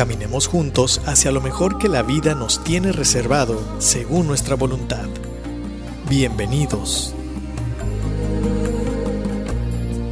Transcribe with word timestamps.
Caminemos 0.00 0.46
juntos 0.46 1.02
hacia 1.04 1.30
lo 1.30 1.42
mejor 1.42 1.76
que 1.76 1.86
la 1.86 2.02
vida 2.02 2.34
nos 2.34 2.64
tiene 2.64 2.90
reservado 2.90 3.60
según 3.80 4.26
nuestra 4.26 4.56
voluntad. 4.56 5.06
Bienvenidos. 6.08 7.14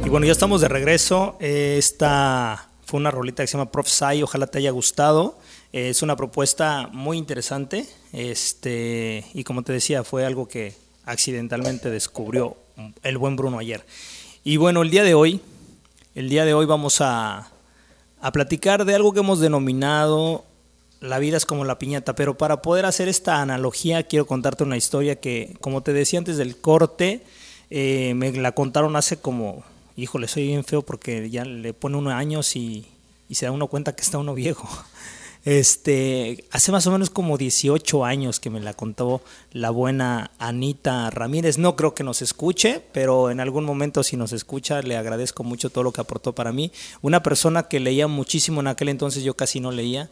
Y 0.05 0.09
bueno, 0.09 0.27
ya 0.27 0.31
estamos 0.31 0.61
de 0.61 0.67
regreso. 0.67 1.37
Esta 1.39 2.69
fue 2.85 2.99
una 2.99 3.09
rolita 3.09 3.41
que 3.41 3.47
se 3.47 3.57
llama 3.57 3.71
Prophesy, 3.71 4.21
ojalá 4.21 4.45
te 4.45 4.59
haya 4.59 4.69
gustado. 4.69 5.39
Es 5.73 6.03
una 6.03 6.15
propuesta 6.15 6.87
muy 6.93 7.17
interesante. 7.17 7.87
Este, 8.13 9.25
y 9.33 9.43
como 9.43 9.63
te 9.63 9.73
decía, 9.73 10.03
fue 10.03 10.23
algo 10.23 10.47
que 10.47 10.75
accidentalmente 11.05 11.89
descubrió 11.89 12.57
el 13.01 13.17
buen 13.17 13.35
Bruno 13.35 13.57
ayer. 13.57 13.83
Y 14.43 14.57
bueno, 14.57 14.83
el 14.83 14.91
día 14.91 15.01
de 15.01 15.15
hoy, 15.15 15.41
el 16.13 16.29
día 16.29 16.45
de 16.45 16.53
hoy 16.53 16.67
vamos 16.67 17.01
a, 17.01 17.49
a 18.21 18.31
platicar 18.31 18.85
de 18.85 18.95
algo 18.95 19.13
que 19.13 19.19
hemos 19.19 19.39
denominado 19.39 20.43
la 21.01 21.19
vida 21.19 21.37
es 21.37 21.45
como 21.45 21.63
la 21.65 21.79
piñata, 21.79 22.13
pero 22.15 22.37
para 22.37 22.61
poder 22.61 22.85
hacer 22.85 23.07
esta 23.07 23.41
analogía 23.41 24.03
quiero 24.03 24.27
contarte 24.27 24.63
una 24.63 24.77
historia 24.77 25.15
que, 25.15 25.55
como 25.61 25.81
te 25.81 25.93
decía 25.93 26.19
antes 26.19 26.37
del 26.37 26.57
corte, 26.57 27.21
eh, 27.69 28.13
me 28.15 28.31
la 28.33 28.51
contaron 28.51 28.95
hace 28.95 29.17
como, 29.17 29.63
híjole, 29.95 30.27
soy 30.27 30.47
bien 30.47 30.63
feo 30.63 30.81
porque 30.81 31.29
ya 31.29 31.45
le 31.45 31.73
pone 31.73 31.97
unos 31.97 32.13
años 32.13 32.55
y, 32.55 32.85
y 33.29 33.35
se 33.35 33.45
da 33.45 33.51
uno 33.51 33.67
cuenta 33.67 33.95
que 33.95 34.01
está 34.01 34.17
uno 34.17 34.33
viejo. 34.33 34.67
Este, 35.45 36.43
hace 36.51 36.71
más 36.71 36.85
o 36.87 36.91
menos 36.91 37.09
como 37.09 37.37
18 37.37 38.03
años 38.03 38.39
que 38.39 38.49
me 38.49 38.59
la 38.59 38.73
contó 38.73 39.21
la 39.51 39.69
buena 39.69 40.31
Anita 40.37 41.09
Ramírez. 41.09 41.57
No 41.57 41.75
creo 41.75 41.93
que 41.93 42.03
nos 42.03 42.21
escuche, 42.21 42.81
pero 42.91 43.31
en 43.31 43.39
algún 43.39 43.63
momento 43.63 44.03
si 44.03 44.17
nos 44.17 44.33
escucha 44.33 44.81
le 44.81 44.97
agradezco 44.97 45.43
mucho 45.43 45.69
todo 45.69 45.83
lo 45.83 45.91
que 45.91 46.01
aportó 46.01 46.33
para 46.33 46.51
mí. 46.51 46.71
Una 47.01 47.23
persona 47.23 47.63
que 47.63 47.79
leía 47.79 48.07
muchísimo 48.07 48.59
en 48.59 48.67
aquel 48.67 48.89
entonces, 48.89 49.23
yo 49.23 49.35
casi 49.35 49.59
no 49.59 49.71
leía 49.71 50.09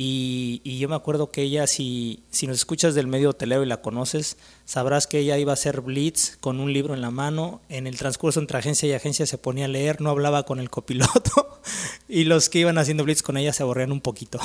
y, 0.00 0.78
yo 0.78 0.88
me 0.88 0.94
acuerdo 0.94 1.32
que 1.32 1.42
ella, 1.42 1.66
si, 1.66 2.22
si 2.30 2.46
nos 2.46 2.56
escuchas 2.56 2.94
del 2.94 3.08
medio 3.08 3.30
hotelero 3.30 3.64
y 3.64 3.66
la 3.66 3.80
conoces, 3.80 4.36
sabrás 4.64 5.08
que 5.08 5.18
ella 5.18 5.38
iba 5.38 5.50
a 5.50 5.54
hacer 5.54 5.80
blitz 5.80 6.36
con 6.38 6.60
un 6.60 6.72
libro 6.72 6.94
en 6.94 7.00
la 7.00 7.10
mano. 7.10 7.60
En 7.68 7.88
el 7.88 7.98
transcurso 7.98 8.38
entre 8.38 8.58
agencia 8.58 8.88
y 8.88 8.92
agencia 8.92 9.26
se 9.26 9.38
ponía 9.38 9.64
a 9.64 9.68
leer, 9.68 10.00
no 10.00 10.10
hablaba 10.10 10.44
con 10.44 10.60
el 10.60 10.70
copiloto 10.70 11.60
y 12.08 12.24
los 12.24 12.48
que 12.48 12.60
iban 12.60 12.78
haciendo 12.78 13.04
blitz 13.04 13.22
con 13.22 13.36
ella 13.36 13.52
se 13.52 13.62
aburrían 13.62 13.92
un 13.92 14.00
poquito. 14.00 14.38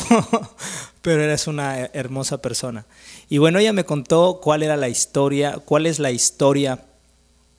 Pero 1.02 1.23
eres 1.23 1.47
una 1.47 1.80
hermosa 1.80 2.42
persona. 2.42 2.86
Y 3.30 3.38
bueno, 3.38 3.59
ella 3.59 3.73
me 3.73 3.86
contó 3.86 4.39
cuál 4.42 4.64
era 4.64 4.78
la 4.78 4.89
historia, 4.89 5.59
cuál 5.64 5.86
es 5.86 6.00
la 6.00 6.11
historia 6.11 6.86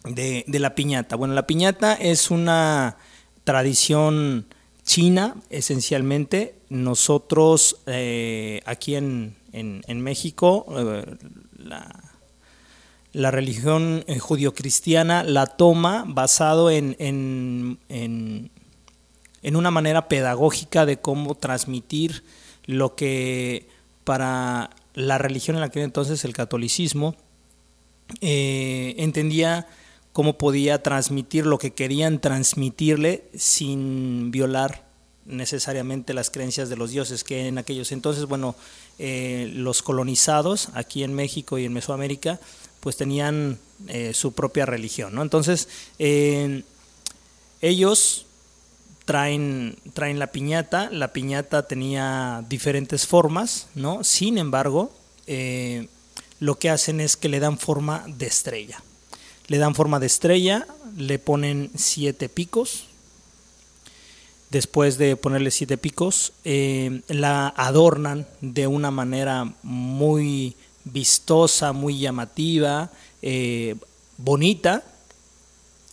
de, 0.04 0.44
de 0.46 0.58
la 0.58 0.74
piñata. 0.74 1.16
Bueno, 1.16 1.34
la 1.34 1.46
piñata 1.46 1.94
es 1.94 2.30
una 2.30 2.96
tradición 3.44 4.46
china, 4.84 5.36
esencialmente. 5.50 6.54
Nosotros 6.68 7.78
eh, 7.86 8.60
aquí 8.66 8.94
en, 8.96 9.34
en, 9.52 10.00
México, 10.00 10.66
eh, 10.76 11.16
la, 11.58 12.12
la, 13.12 13.30
religión 13.30 14.04
eh, 14.06 14.18
judio-cristiana 14.18 15.22
la 15.22 15.46
toma 15.46 16.04
basado 16.06 16.70
en, 16.70 16.96
en, 16.98 18.50
en, 19.44 19.56
una 19.56 19.70
manera 19.70 20.08
pedagógica 20.08 20.86
de 20.86 20.98
cómo 20.98 21.34
transmitir 21.36 22.24
lo 22.66 22.96
que 22.96 23.68
para 24.02 24.70
la 24.94 25.18
religión 25.18 25.56
en 25.56 25.62
aquel 25.62 25.82
entonces, 25.82 26.24
el 26.24 26.32
catolicismo, 26.32 27.14
entendía 28.20 29.66
cómo 30.12 30.38
podía 30.38 30.82
transmitir 30.82 31.46
lo 31.46 31.58
que 31.58 31.72
querían 31.72 32.20
transmitirle 32.20 33.24
sin 33.36 34.30
violar 34.30 34.84
necesariamente 35.26 36.14
las 36.14 36.30
creencias 36.30 36.68
de 36.68 36.76
los 36.76 36.90
dioses, 36.90 37.24
que 37.24 37.48
en 37.48 37.58
aquellos 37.58 37.92
entonces, 37.92 38.26
bueno, 38.26 38.54
eh, 38.98 39.50
los 39.54 39.82
colonizados 39.82 40.68
aquí 40.74 41.02
en 41.02 41.14
México 41.14 41.58
y 41.58 41.64
en 41.64 41.72
Mesoamérica, 41.72 42.38
pues 42.80 42.96
tenían 42.96 43.58
eh, 43.88 44.12
su 44.14 44.32
propia 44.32 44.66
religión, 44.66 45.14
¿no? 45.14 45.22
Entonces, 45.22 45.68
eh, 45.98 46.62
ellos 47.60 48.26
traen, 49.04 49.76
traen 49.92 50.18
la 50.18 50.28
piñata, 50.28 50.90
la 50.90 51.12
piñata 51.12 51.66
tenía 51.66 52.44
diferentes 52.48 53.06
formas, 53.06 53.68
¿no? 53.74 54.04
Sin 54.04 54.38
embargo, 54.38 54.92
lo 56.40 56.58
que 56.58 56.70
hacen 56.70 57.00
es 57.00 57.16
que 57.16 57.28
le 57.28 57.40
dan 57.40 57.58
forma 57.58 58.04
de 58.06 58.26
estrella 58.26 58.82
le 59.46 59.58
dan 59.58 59.74
forma 59.74 60.00
de 60.00 60.06
estrella, 60.06 60.66
le 60.96 61.18
ponen 61.18 61.70
siete 61.74 62.28
picos. 62.28 62.86
Después 64.50 64.98
de 64.98 65.16
ponerle 65.16 65.50
siete 65.50 65.76
picos, 65.76 66.32
eh, 66.44 67.02
la 67.08 67.48
adornan 67.56 68.26
de 68.40 68.66
una 68.66 68.90
manera 68.90 69.52
muy 69.62 70.54
vistosa, 70.84 71.72
muy 71.72 71.98
llamativa, 71.98 72.90
eh, 73.20 73.74
bonita, 74.16 74.84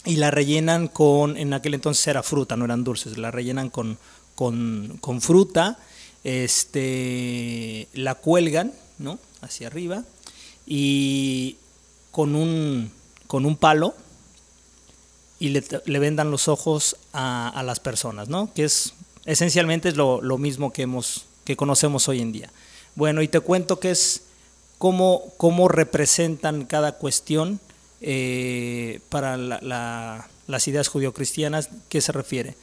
y 0.05 0.15
la 0.15 0.31
rellenan 0.31 0.87
con, 0.87 1.37
en 1.37 1.53
aquel 1.53 1.73
entonces 1.73 2.05
era 2.07 2.23
fruta, 2.23 2.57
no 2.57 2.65
eran 2.65 2.83
dulces, 2.83 3.17
la 3.17 3.31
rellenan 3.31 3.69
con, 3.69 3.97
con, 4.35 4.97
con 4.99 5.21
fruta, 5.21 5.77
este, 6.23 7.87
la 7.93 8.15
cuelgan 8.15 8.73
¿no? 8.99 9.19
hacia 9.41 9.67
arriba 9.67 10.03
y 10.65 11.57
con 12.11 12.35
un 12.35 12.91
con 13.27 13.45
un 13.45 13.55
palo 13.55 13.95
y 15.39 15.49
le, 15.49 15.99
vendan 15.99 16.29
los 16.29 16.49
ojos 16.49 16.97
a, 17.13 17.63
las 17.65 17.79
personas, 17.79 18.27
¿no? 18.27 18.53
Que 18.53 18.65
es 18.65 18.93
esencialmente 19.25 19.87
es 19.87 19.95
lo, 19.95 20.19
mismo 20.37 20.73
que 20.73 20.81
hemos 20.81 21.25
que 21.45 21.55
conocemos 21.55 22.09
hoy 22.09 22.19
en 22.19 22.33
día. 22.33 22.51
Bueno, 22.95 23.21
y 23.21 23.29
te 23.29 23.39
cuento 23.39 23.79
que 23.79 23.91
es 23.91 24.23
cómo, 24.77 25.33
cómo 25.37 25.69
representan 25.69 26.65
cada 26.65 26.97
cuestión 26.97 27.61
eh, 28.01 28.99
para 29.09 29.37
las 29.37 30.67
ideas 30.67 30.87
judio-cristianas, 30.87 31.69
¿qué 31.89 32.01
se 32.01 32.11
refiere? 32.11 32.55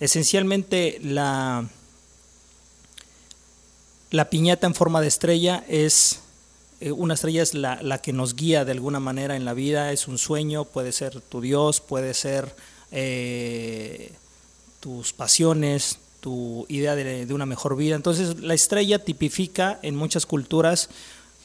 Esencialmente 0.00 0.98
la, 1.02 1.68
la 4.10 4.30
piñata 4.30 4.66
en 4.66 4.74
forma 4.74 5.00
de 5.00 5.08
estrella 5.08 5.64
es 5.68 6.20
eh, 6.80 6.92
una 6.92 7.14
estrella 7.14 7.42
es 7.42 7.54
la, 7.54 7.98
que 8.02 8.12
nos 8.12 8.36
guía 8.36 8.64
de 8.64 8.72
alguna 8.72 9.00
manera 9.00 9.34
en 9.34 9.44
la 9.44 9.52
vida, 9.52 9.92
es 9.92 10.06
un 10.06 10.16
sueño, 10.16 10.64
puede 10.64 10.92
ser 10.92 11.20
tu 11.20 11.40
Dios, 11.40 11.80
puede 11.80 12.14
ser 12.14 12.54
eh, 12.92 14.12
tus 14.78 15.12
pasiones, 15.12 15.98
tu 16.20 16.66
idea 16.68 16.94
de, 16.94 17.26
una 17.34 17.46
mejor 17.46 17.76
vida. 17.76 17.96
Entonces 17.96 18.40
la 18.40 18.54
estrella 18.54 19.04
tipifica 19.04 19.80
en 19.82 19.96
muchas 19.96 20.24
culturas 20.24 20.88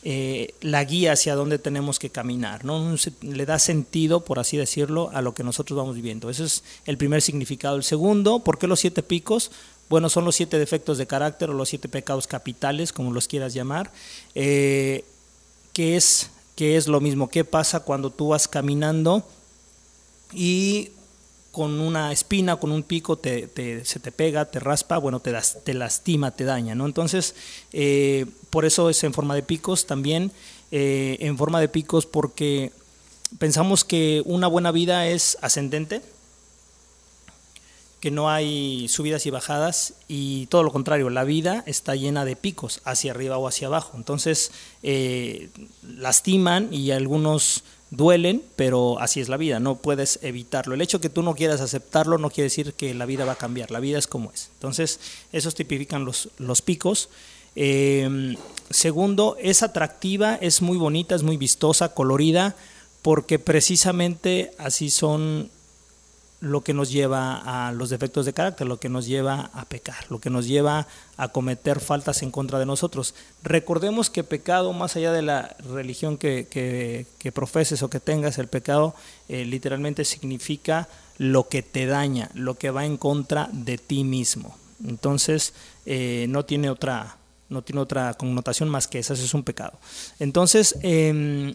eh, 0.03 0.53
la 0.61 0.83
guía 0.83 1.13
hacia 1.13 1.35
dónde 1.35 1.59
tenemos 1.59 1.99
que 1.99 2.09
caminar, 2.09 2.65
¿no? 2.65 2.95
le 3.21 3.45
da 3.45 3.59
sentido, 3.59 4.25
por 4.25 4.39
así 4.39 4.57
decirlo, 4.57 5.09
a 5.13 5.21
lo 5.21 5.33
que 5.33 5.43
nosotros 5.43 5.77
vamos 5.77 5.95
viviendo. 5.95 6.29
Ese 6.29 6.45
es 6.45 6.63
el 6.85 6.97
primer 6.97 7.21
significado. 7.21 7.75
El 7.75 7.83
segundo, 7.83 8.39
¿por 8.39 8.57
qué 8.57 8.67
los 8.67 8.79
siete 8.79 9.03
picos? 9.03 9.51
Bueno, 9.89 10.09
son 10.09 10.25
los 10.25 10.35
siete 10.35 10.59
defectos 10.59 10.97
de 10.97 11.07
carácter 11.07 11.49
o 11.49 11.53
los 11.53 11.69
siete 11.69 11.89
pecados 11.89 12.27
capitales, 12.27 12.93
como 12.93 13.11
los 13.11 13.27
quieras 13.27 13.53
llamar. 13.53 13.91
¿Qué 14.33 15.03
es, 15.73 16.29
es 16.57 16.87
lo 16.87 17.01
mismo? 17.01 17.29
¿Qué 17.29 17.43
pasa 17.43 17.81
cuando 17.81 18.09
tú 18.09 18.29
vas 18.29 18.47
caminando 18.47 19.25
y 20.33 20.89
con 21.53 21.79
una 21.79 22.11
espina, 22.11 22.55
con 22.55 22.71
un 22.71 22.81
pico, 22.81 23.19
te, 23.19 23.47
se 23.85 23.99
te 23.99 24.11
pega, 24.11 24.45
te 24.45 24.59
raspa, 24.59 24.97
bueno, 24.97 25.19
te, 25.19 25.31
das, 25.31 25.59
te 25.63 25.75
lastima, 25.75 26.31
te 26.31 26.45
daña, 26.45 26.73
¿no? 26.73 26.87
Entonces, 26.87 27.35
eh, 27.71 28.25
por 28.49 28.65
eso 28.65 28.89
es 28.89 29.03
en 29.03 29.13
forma 29.13 29.35
de 29.35 29.43
picos 29.43 29.85
también, 29.85 30.31
eh, 30.71 31.17
en 31.19 31.37
forma 31.37 31.61
de 31.61 31.69
picos 31.69 32.07
porque 32.07 32.71
pensamos 33.37 33.83
que 33.85 34.23
una 34.25 34.47
buena 34.47 34.71
vida 34.71 35.05
es 35.05 35.37
ascendente, 35.41 36.01
que 37.99 38.09
no 38.09 38.31
hay 38.31 38.87
subidas 38.87 39.27
y 39.27 39.29
bajadas 39.29 39.93
y 40.07 40.47
todo 40.47 40.63
lo 40.63 40.71
contrario, 40.71 41.11
la 41.11 41.23
vida 41.23 41.63
está 41.67 41.95
llena 41.95 42.25
de 42.25 42.35
picos 42.35 42.81
hacia 42.83 43.11
arriba 43.11 43.37
o 43.37 43.47
hacia 43.47 43.67
abajo. 43.67 43.95
Entonces 43.95 44.51
eh, 44.81 45.51
lastiman 45.83 46.73
y 46.73 46.89
algunos 46.89 47.63
duelen, 47.95 48.43
pero 48.55 48.99
así 48.99 49.21
es 49.21 49.29
la 49.29 49.37
vida, 49.37 49.59
no 49.59 49.75
puedes 49.75 50.19
evitarlo. 50.23 50.73
El 50.73 50.81
hecho 50.81 50.99
que 50.99 51.09
tú 51.09 51.21
no 51.21 51.35
quieras 51.35 51.61
aceptarlo 51.61 52.17
no 52.17 52.29
quiere 52.29 52.45
decir 52.45 52.73
que 52.73 52.93
la 52.93 53.05
vida 53.05 53.25
va 53.25 53.33
a 53.33 53.37
cambiar, 53.37 53.71
la 53.71 53.79
vida 53.79 53.99
es 53.99 54.07
como 54.07 54.31
es. 54.31 54.49
Entonces 54.55 54.99
esos 55.31 55.55
tipifican 55.55 56.05
los, 56.05 56.29
los 56.37 56.61
picos. 56.61 57.09
Eh, 57.55 58.35
segundo, 58.71 59.37
es 59.39 59.61
atractiva, 59.61 60.35
es 60.35 60.61
muy 60.61 60.77
bonita, 60.77 61.15
es 61.15 61.23
muy 61.23 61.37
vistosa, 61.37 61.93
colorida, 61.93 62.55
porque 63.03 63.37
precisamente 63.37 64.51
así 64.57 64.89
son 64.89 65.51
lo 66.43 66.61
que 66.61 66.73
nos 66.73 66.91
lleva 66.91 67.67
a 67.67 67.71
los 67.71 67.89
defectos 67.89 68.25
de 68.25 68.33
carácter, 68.33 68.67
lo 68.67 68.77
que 68.77 68.89
nos 68.89 69.07
lleva 69.07 69.49
a 69.53 69.63
pecar, 69.63 70.05
lo 70.09 70.19
que 70.19 70.29
nos 70.29 70.45
lleva 70.45 70.87
a 71.15 71.29
cometer 71.29 71.79
faltas 71.79 72.21
en 72.21 72.31
contra 72.31 72.59
de 72.59 72.65
nosotros. 72.65 73.15
Recordemos 73.43 74.09
que 74.09 74.25
pecado, 74.25 74.73
más 74.73 74.97
allá 74.97 75.13
de 75.13 75.21
la 75.21 75.55
religión 75.59 76.17
que, 76.17 76.45
que, 76.49 77.31
profeses 77.31 77.81
o 77.81 77.89
que 77.89 78.01
tengas, 78.01 78.39
el 78.39 78.47
pecado 78.49 78.93
eh, 79.29 79.45
literalmente 79.45 80.03
significa 80.03 80.89
lo 81.17 81.47
que 81.47 81.63
te 81.63 81.85
daña, 81.85 82.29
lo 82.33 82.55
que 82.55 82.71
va 82.71 82.85
en 82.85 82.97
contra 82.97 83.47
de 83.53 83.77
ti 83.77 84.03
mismo. 84.03 84.57
Entonces, 84.85 85.53
eh, 85.85 86.25
no 86.27 86.43
tiene 86.43 86.69
otra 86.69 87.17
no 87.49 87.61
tiene 87.61 87.81
otra 87.81 88.15
connotación 88.15 88.67
más 88.67 88.87
que 88.87 88.97
esa, 88.97 89.13
es 89.13 89.33
un 89.33 89.43
pecado. 89.43 89.73
Entonces, 90.19 90.75
eh, 90.81 91.53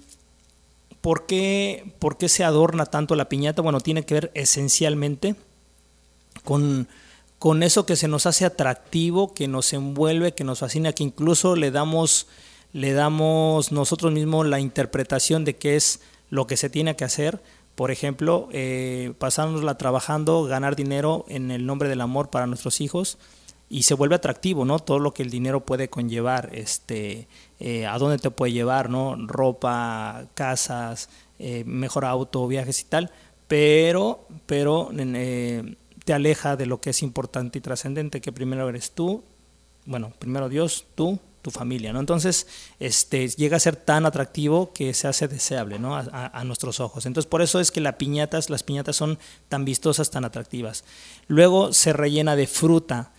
¿Por 1.00 1.26
qué, 1.26 1.84
se 2.26 2.44
adorna 2.44 2.86
tanto 2.86 3.14
la 3.14 3.28
piñata? 3.28 3.62
Bueno, 3.62 3.80
tiene 3.80 4.04
que 4.04 4.14
ver 4.14 4.30
esencialmente 4.34 5.36
con, 6.44 6.88
con 7.38 7.62
eso 7.62 7.86
que 7.86 7.96
se 7.96 8.08
nos 8.08 8.26
hace 8.26 8.44
atractivo, 8.44 9.32
que 9.32 9.48
nos 9.48 9.72
envuelve, 9.72 10.34
que 10.34 10.44
nos 10.44 10.58
fascina, 10.58 10.92
que 10.92 11.04
incluso 11.04 11.56
le 11.56 11.70
damos, 11.70 12.26
le 12.72 12.92
damos 12.92 13.70
nosotros 13.72 14.12
mismos 14.12 14.46
la 14.46 14.60
interpretación 14.60 15.44
de 15.44 15.56
qué 15.56 15.76
es 15.76 16.00
lo 16.30 16.46
que 16.46 16.56
se 16.56 16.70
tiene 16.70 16.96
que 16.96 17.04
hacer. 17.04 17.40
Por 17.74 17.92
ejemplo, 17.92 18.48
eh, 18.52 19.12
trabajando, 19.78 20.44
ganar 20.44 20.74
dinero 20.74 21.24
en 21.28 21.52
el 21.52 21.64
nombre 21.64 21.88
del 21.88 22.00
amor 22.00 22.28
para 22.28 22.48
nuestros 22.48 22.80
hijos 22.80 23.18
y 23.70 23.82
se 23.82 23.94
vuelve 23.94 24.14
atractivo, 24.14 24.64
¿no? 24.64 24.78
Todo 24.78 24.98
lo 24.98 25.12
que 25.12 25.22
el 25.22 25.30
dinero 25.30 25.60
puede 25.60 25.88
conllevar, 25.88 26.50
este, 26.52 27.28
eh, 27.60 27.86
a 27.86 27.98
dónde 27.98 28.18
te 28.18 28.30
puede 28.30 28.52
llevar, 28.52 28.88
¿no? 28.88 29.16
Ropa, 29.26 30.24
casas, 30.34 31.08
eh, 31.38 31.64
mejor 31.66 32.04
auto, 32.04 32.46
viajes 32.46 32.80
y 32.80 32.84
tal, 32.84 33.10
pero, 33.46 34.26
pero 34.46 34.90
eh, 34.96 35.76
te 36.04 36.12
aleja 36.14 36.56
de 36.56 36.66
lo 36.66 36.80
que 36.80 36.90
es 36.90 37.02
importante 37.02 37.58
y 37.58 37.60
trascendente, 37.60 38.20
que 38.20 38.32
primero 38.32 38.68
eres 38.68 38.92
tú, 38.92 39.22
bueno, 39.84 40.12
primero 40.18 40.48
Dios, 40.48 40.86
tú, 40.94 41.18
tu 41.42 41.50
familia, 41.50 41.92
¿no? 41.92 42.00
Entonces, 42.00 42.46
este, 42.80 43.28
llega 43.28 43.58
a 43.58 43.60
ser 43.60 43.76
tan 43.76 44.06
atractivo 44.06 44.72
que 44.72 44.94
se 44.94 45.08
hace 45.08 45.28
deseable, 45.28 45.78
¿no? 45.78 45.94
A, 45.94 46.00
a, 46.02 46.44
nuestros 46.44 46.80
ojos. 46.80 47.06
Entonces, 47.06 47.28
por 47.28 47.42
eso 47.42 47.60
es 47.60 47.70
que 47.70 47.80
las 47.80 47.94
piñatas, 47.94 48.50
las 48.50 48.62
piñatas 48.62 48.96
son 48.96 49.18
tan 49.48 49.64
vistosas, 49.64 50.10
tan 50.10 50.24
atractivas. 50.24 50.84
Luego 51.26 51.72
se 51.72 51.92
rellena 51.92 52.34
de 52.34 52.46
fruta 52.46 53.12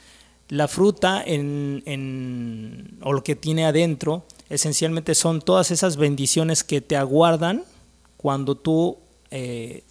la 0.50 0.68
fruta 0.68 1.24
en, 1.26 2.98
o 3.04 3.14
lo 3.14 3.24
que 3.24 3.36
tiene 3.36 3.66
adentro 3.66 4.24
esencialmente 4.50 5.14
son 5.14 5.42
todas 5.42 5.70
esas 5.70 5.96
bendiciones 5.96 6.64
que 6.64 6.82
te 6.82 6.98
aguardan 6.98 7.64
cuando 8.18 8.56
tú 8.56 8.98
eh, 9.30 9.84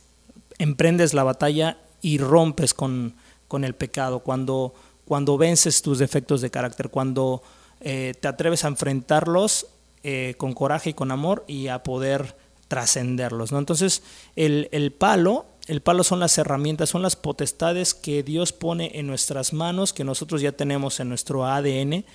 emprendes 0.59 1.15
la 1.15 1.23
batalla 1.23 1.79
y 2.03 2.19
rompes 2.19 2.75
con, 2.75 3.15
el 3.53 3.75
pecado, 3.75 4.19
cuando, 4.19 4.75
cuando 5.05 5.39
vences 5.39 5.81
tus 5.81 6.01
defectos 6.01 6.41
de 6.41 6.51
carácter, 6.51 6.91
cuando 6.91 7.43
eh, 7.81 8.15
te 8.21 8.27
atreves 8.27 8.65
a 8.65 8.69
enfrentarlos 8.69 9.67
eh, 10.03 10.35
con 10.39 10.55
coraje 10.55 10.91
y 10.91 10.95
con 10.95 11.13
amor 11.13 11.45
y 11.47 11.69
a 11.69 11.85
poder 11.85 12.35
trascenderlos. 12.67 13.53
¿no? 13.53 13.59
Entonces, 13.59 14.03
el, 14.35 14.69
el 14.73 14.91
palo 14.91 15.47
el 15.69 15.83
palo 15.83 16.03
son 16.03 16.19
las 16.19 16.39
herramientas, 16.39 16.89
son 16.89 17.03
las 17.03 17.15
potestades 17.15 17.95
que 17.95 18.23
Dios 18.23 18.53
pone 18.53 18.93
en 18.95 19.07
nuestras 19.07 19.53
manos, 19.53 19.93
que 19.93 20.03
nosotros 20.03 20.41
ya 20.41 20.53
tenemos 20.53 20.99
en 20.99 21.11
nuestro 21.11 21.47
ADN, 21.47 22.07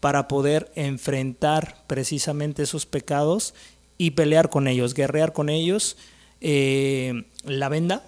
para 0.00 0.26
poder 0.28 0.72
enfrentar 0.74 1.84
precisamente 1.86 2.62
esos 2.62 2.86
pecados 2.86 3.54
y 3.98 4.12
pelear 4.12 4.48
con 4.48 4.66
ellos, 4.66 4.94
guerrear 4.94 5.34
con 5.34 5.50
ellos. 5.50 5.98
Eh, 6.40 7.24
la 7.44 7.68
venda, 7.68 8.02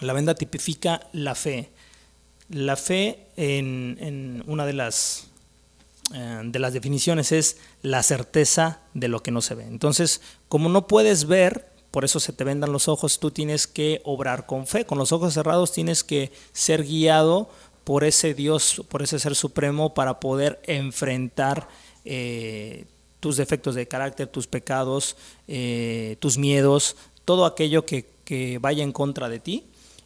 la 0.00 0.12
venda 0.12 0.34
tipifica 0.34 1.06
la 1.12 1.36
fe. 1.36 1.70
La 2.50 2.76
fe 2.76 3.26
en, 3.36 4.42
una 4.48 4.66
de 4.66 4.72
las, 4.72 5.28
eh, 6.12 6.40
de 6.44 6.58
las 6.58 6.72
definiciones 6.74 7.30
es 7.30 7.56
la 7.82 8.02
certeza 8.02 8.80
de 8.94 9.08
lo 9.08 9.22
que 9.22 9.30
no 9.30 9.40
se 9.42 9.54
ve. 9.54 9.64
Entonces, 9.64 10.20
como 10.48 10.68
no 10.68 10.88
puedes 10.88 11.26
ver, 11.26 11.71
por 11.92 12.04
eso 12.04 12.18
se 12.18 12.32
te 12.32 12.42
vendan 12.42 12.72
los 12.72 12.88
ojos, 12.88 13.20
tú 13.20 13.30
tienes 13.30 13.66
que 13.66 14.00
obrar 14.04 14.46
con 14.46 14.66
fe, 14.66 14.84
con 14.86 14.98
los 14.98 15.12
ojos 15.12 15.34
cerrados 15.34 15.72
tienes 15.72 16.02
que 16.02 16.32
ser 16.52 16.84
guiado 16.84 17.48
por 17.84 18.02
ese 18.02 18.34
Dios, 18.34 18.82
por 18.88 19.02
ese 19.02 19.18
ser 19.18 19.34
supremo 19.36 19.92
para 19.92 20.18
poder 20.18 20.60
enfrentar 20.66 21.68
eh, 22.04 22.86
tus 23.20 23.36
defectos 23.36 23.74
de 23.74 23.86
carácter, 23.86 24.26
tus 24.26 24.46
pecados, 24.46 25.16
eh, 25.48 26.16
tus 26.18 26.38
miedos, 26.38 26.96
todo 27.24 27.44
aquello 27.44 27.84
que, 27.86 28.10
vaya 28.62 28.82
en 28.82 28.92
contra 28.92 29.28
de 29.28 29.38
ti. 29.40 29.64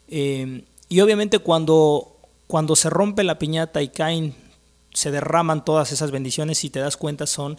Eh, 0.08 0.64
y 0.88 1.00
obviamente 1.00 1.38
cuando, 1.38 2.16
cuando 2.48 2.74
se 2.74 2.90
rompe 2.90 3.22
la 3.22 3.38
piñata 3.38 3.82
y 3.82 3.88
caen, 3.88 4.34
se 4.92 5.12
derraman 5.12 5.64
todas 5.64 5.92
esas 5.92 6.10
bendiciones, 6.10 6.64
y 6.64 6.70
te 6.70 6.80
das 6.80 6.96
cuenta 6.96 7.26
son 7.26 7.56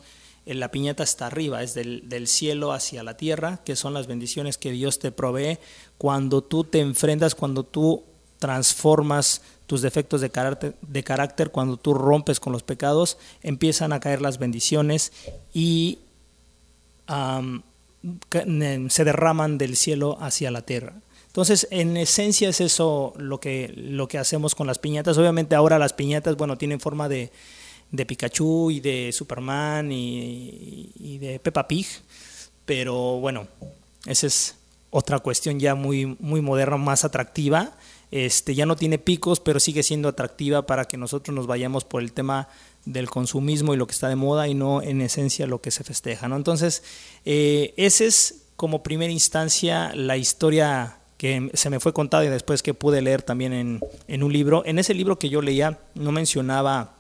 la 0.48 0.72
piñata 0.72 1.04
está 1.04 1.28
arriba, 1.28 1.62
es 1.62 1.74
del, 1.74 2.28
cielo 2.28 2.72
hacia 2.72 3.04
la 3.04 3.18
tierra, 3.18 3.60
que 3.66 3.76
son 3.76 3.94
las 3.94 4.08
bendiciones 4.08 4.58
que 4.58 4.72
Dios 4.72 5.00
te 5.00 5.12
provee 5.12 5.60
cuando 5.98 6.42
tú 6.42 6.64
te 6.64 6.80
enfrentas, 6.80 7.36
cuando 7.36 7.64
tú 7.64 8.04
transformas 8.40 9.42
tus 9.66 9.82
defectos 9.82 10.22
de 10.22 10.30
carácter, 10.30 10.76
de 10.82 11.04
carácter, 11.04 11.52
cuando 11.52 11.78
tú 11.78 11.94
rompes 11.94 12.40
con 12.40 12.54
los 12.54 12.64
pecados, 12.64 13.18
empiezan 13.42 13.92
a 13.92 14.00
caer 14.00 14.22
las 14.22 14.38
bendiciones 14.38 15.12
y 15.54 16.00
se 18.90 19.04
derraman 19.04 19.58
del 19.58 19.76
cielo 19.76 20.18
hacia 20.22 20.52
la 20.52 20.62
tierra. 20.62 20.94
Entonces, 21.28 21.68
en 21.70 21.98
esencia 21.98 22.50
es 22.50 22.62
eso 22.62 23.14
lo 23.18 23.40
que, 23.40 23.72
lo 23.76 24.08
que 24.08 24.18
hacemos 24.18 24.56
con 24.56 24.66
las 24.66 24.80
piñatas. 24.80 25.18
Obviamente 25.20 25.54
ahora 25.54 25.78
las 25.78 25.94
piñatas, 25.94 26.36
bueno, 26.36 26.58
tienen 26.58 26.80
forma 26.80 27.08
de, 27.10 27.32
de 27.92 28.06
Pikachu 28.06 28.72
y 28.72 28.80
de 28.80 29.12
Superman 29.12 29.92
y, 29.92 31.18
de 31.20 31.40
Peppa 31.40 31.68
Pig, 31.68 31.88
pero 32.66 33.20
bueno, 33.20 33.48
esa 34.06 34.28
es 34.28 34.56
otra 34.90 35.20
cuestión 35.20 35.60
ya 35.60 35.76
muy, 35.76 36.18
muy 36.20 36.42
moderna, 36.42 36.78
más 36.78 37.06
atractiva. 37.06 37.76
Este, 38.10 38.56
ya 38.56 38.66
no 38.66 38.76
tiene 38.76 39.00
picos, 39.00 39.40
pero 39.40 39.60
sigue 39.60 39.84
siendo 39.84 40.08
atractiva 40.10 40.66
para 40.66 40.86
que 40.86 40.98
nosotros 40.98 41.36
nos 41.36 41.48
vayamos 41.48 41.84
por 41.84 42.02
el 42.02 42.14
tema 42.14 42.48
del 42.86 43.10
consumismo 43.10 43.74
y 43.74 43.78
lo 43.78 43.86
que 43.86 43.92
está 43.92 44.08
de 44.08 44.16
moda 44.16 44.48
y 44.48 44.54
no 44.54 44.82
en 44.82 45.02
esencia 45.02 45.46
lo 45.46 45.62
que 45.62 45.72
se 45.72 45.84
festeja. 45.84 46.30
¿no? 46.30 46.38
Entonces, 46.38 46.84
eh, 47.26 47.74
esa 47.76 48.06
es 48.06 48.44
como 48.56 48.82
primera 48.82 49.12
instancia 49.12 49.94
la 49.94 50.16
historia 50.18 50.98
que 51.18 51.50
se 51.54 51.70
me 51.70 51.80
fue 51.80 51.94
contada 51.94 52.24
y 52.26 52.30
después 52.30 52.64
que 52.64 52.74
pude 52.74 53.02
leer 53.02 53.24
también 53.24 53.52
en, 53.52 53.80
en 54.08 54.24
un 54.24 54.32
libro. 54.32 54.64
En 54.66 54.80
ese 54.80 54.94
libro 54.94 55.20
que 55.20 55.30
yo 55.30 55.42
leía 55.42 55.80
no 55.96 56.12
mencionaba 56.12 56.97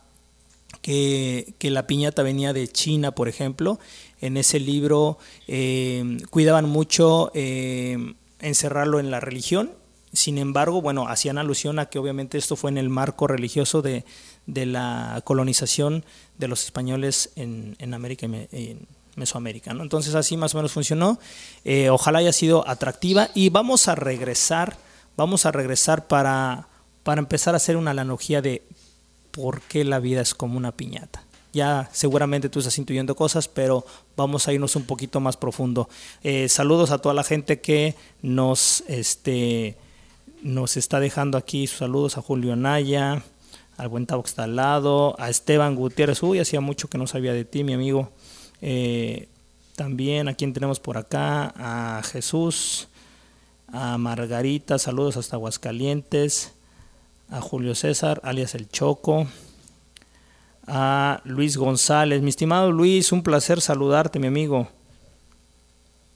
que, 0.81 1.53
la 1.61 1.87
piñata 1.87 2.23
venía 2.23 2.53
de 2.53 2.67
China, 2.67 3.11
por 3.11 3.27
ejemplo. 3.27 3.79
En 4.21 4.37
ese 4.37 4.59
libro 4.59 5.17
eh, 5.47 6.17
cuidaban 6.29 6.67
mucho 6.67 7.31
eh, 7.33 8.13
encerrarlo 8.39 8.99
en 8.99 9.11
la 9.11 9.19
religión. 9.19 9.71
Sin 10.13 10.37
embargo, 10.37 10.81
bueno, 10.81 11.07
hacían 11.07 11.37
alusión 11.37 11.79
a 11.79 11.87
que 11.87 11.99
obviamente 11.99 12.37
esto 12.37 12.55
fue 12.55 12.71
en 12.71 12.77
el 12.77 12.89
marco 12.89 13.27
religioso 13.27 13.81
de, 13.81 14.05
la 14.45 15.21
colonización 15.25 16.05
de 16.37 16.47
los 16.47 16.63
españoles 16.63 17.31
en, 17.35 17.75
América 17.93 18.25
y 18.25 18.71
en 18.71 18.87
Mesoamérica. 19.15 19.71
Entonces 19.71 20.15
así 20.15 20.37
más 20.37 20.55
o 20.55 20.57
menos 20.57 20.71
funcionó. 20.71 21.19
Eh, 21.65 21.89
ojalá 21.89 22.19
haya 22.19 22.31
sido 22.31 22.67
atractiva 22.67 23.29
y 23.35 23.49
vamos 23.49 23.87
a 23.87 23.95
regresar, 23.95 24.77
vamos 25.17 25.45
a 25.45 25.51
regresar 25.51 26.07
para, 26.07 26.67
para 27.03 27.19
empezar 27.19 27.53
a 27.53 27.57
hacer 27.57 27.75
una 27.75 27.91
analogía 27.91 28.41
de 28.41 28.63
por 29.37 29.61
qué 29.61 29.83
la 29.83 29.99
vida 29.99 30.21
es 30.21 30.33
como 30.33 30.57
una 30.57 30.71
piñata. 30.71 31.23
Ya 31.53 31.89
seguramente 31.93 32.49
tú 32.49 32.57
estás 32.57 32.79
intuyendo 32.79 33.15
cosas, 33.15 33.47
pero 33.47 33.85
vamos 34.15 34.47
a 34.47 34.53
irnos 34.53 34.75
un 34.75 34.83
poquito 34.83 35.19
más 35.19 35.37
profundo. 35.37 35.87
Eh, 36.23 36.49
saludos 36.49 36.89
a 36.89 36.97
toda 36.97 37.13
la 37.13 37.23
gente 37.23 37.61
que 37.61 37.93
nos, 38.23 38.83
este, 38.87 39.77
nos 40.41 40.75
está 40.75 40.99
dejando 40.99 41.37
aquí. 41.37 41.67
Saludos 41.67 42.17
a 42.17 42.23
Julio 42.23 42.55
Naya, 42.55 43.21
al 43.77 43.87
buen 43.89 44.07
Tavo 44.07 44.23
que 44.23 44.29
está 44.29 44.45
al 44.45 44.55
lado, 44.55 45.15
a 45.19 45.29
Esteban 45.29 45.75
Gutiérrez. 45.75 46.23
Uy, 46.23 46.39
hacía 46.39 46.59
mucho 46.59 46.87
que 46.87 46.97
no 46.97 47.05
sabía 47.05 47.33
de 47.33 47.45
ti, 47.45 47.63
mi 47.63 47.73
amigo. 47.73 48.09
Eh, 48.63 49.29
también 49.75 50.29
a 50.29 50.33
quien 50.33 50.51
tenemos 50.51 50.79
por 50.79 50.97
acá, 50.97 51.53
a 51.55 52.01
Jesús, 52.01 52.87
a 53.67 53.99
Margarita, 53.99 54.79
saludos 54.79 55.15
hasta 55.15 55.35
Aguascalientes 55.35 56.56
a 57.29 57.41
Julio 57.41 57.75
César, 57.75 58.21
alias 58.23 58.55
El 58.55 58.69
Choco, 58.69 59.27
a 60.65 61.21
Luis 61.25 61.57
González. 61.57 62.21
Mi 62.21 62.29
estimado 62.29 62.71
Luis, 62.71 63.11
un 63.11 63.23
placer 63.23 63.61
saludarte, 63.61 64.19
mi 64.19 64.27
amigo. 64.27 64.67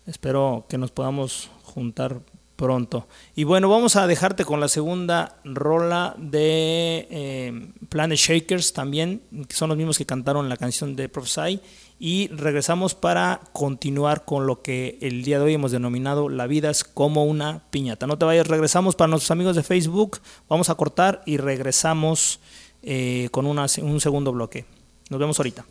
Espero 0.06 0.66
que 0.70 0.78
nos 0.78 0.92
podamos 0.92 1.50
juntar 1.64 2.20
pronto. 2.56 3.08
Y 3.36 3.44
bueno, 3.44 3.70
vamos 3.70 3.96
a 3.96 4.08
dejarte 4.08 4.46
con 4.46 4.60
la 4.60 4.68
segunda 4.68 5.36
rola 5.44 6.16
de 6.18 7.08
eh, 7.10 7.68
Planet 7.90 8.18
Shakers 8.18 8.74
también, 8.74 9.22
que 9.48 9.56
son 9.56 9.70
los 9.70 9.78
mismos 9.78 9.98
que 9.98 10.06
cantaron 10.06 10.48
la 10.48 10.58
canción 10.58 10.96
de 10.96 11.10
Prophesy. 11.10 11.60
Y 12.04 12.30
regresamos 12.30 12.96
para 12.96 13.42
continuar 13.54 14.26
con 14.26 14.48
lo 14.48 14.64
que 14.64 14.98
el 15.02 15.24
día 15.24 15.38
de 15.38 15.46
hoy 15.46 15.54
hemos 15.54 15.72
denominado 15.72 16.30
La 16.30 16.48
vida 16.48 16.72
es 16.72 16.84
como 16.84 17.26
una 17.26 17.62
piñata. 17.70 18.08
No 18.08 18.18
te 18.18 18.26
vayas, 18.26 18.48
regresamos 18.48 18.96
para 18.96 19.10
nuestros 19.10 19.30
amigos 19.30 19.56
de 19.56 19.62
Facebook. 19.62 20.18
Vamos 20.50 20.72
a 20.72 20.76
cortar 20.76 21.22
y 21.28 21.38
regresamos 21.38 22.40
eh, 22.82 23.30
con 23.30 23.46
un 23.46 24.02
segundo 24.02 24.32
bloque. 24.32 24.66
Nos 25.12 25.20
vemos 25.20 25.38
ahorita. 25.38 25.64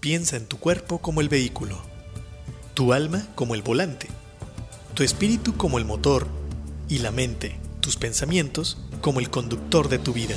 Piensa 0.00 0.36
en 0.36 0.44
tu 0.44 0.58
cuerpo 0.58 0.98
como 0.98 1.22
el 1.22 1.30
vehículo, 1.30 1.78
tu 2.74 2.92
alma 2.92 3.26
como 3.36 3.54
el 3.54 3.62
volante, 3.62 4.08
tu 4.92 5.02
espíritu 5.02 5.56
como 5.56 5.78
el 5.78 5.86
motor 5.86 6.26
y 6.90 6.98
la 6.98 7.10
mente, 7.10 7.58
tus 7.80 7.96
pensamientos 7.96 8.76
como 9.00 9.20
el 9.20 9.30
conductor 9.30 9.88
de 9.88 9.98
tu 9.98 10.12
vida. 10.12 10.36